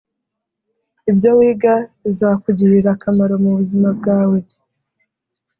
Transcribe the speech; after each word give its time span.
ibyo 1.11 1.29
wiga 1.37 1.73
bizakugirira 2.03 2.89
akamaro 2.95 3.33
mu 3.43 3.51
buzima 3.57 3.87
bwawe 3.97 4.39